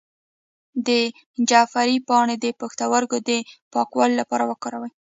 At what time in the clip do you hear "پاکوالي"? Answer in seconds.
3.73-4.15